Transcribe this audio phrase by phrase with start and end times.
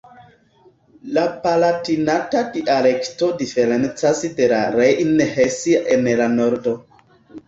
[1.17, 6.75] La Palatinata dialekto diferencas de la Rejn-Hesia en la Nordo.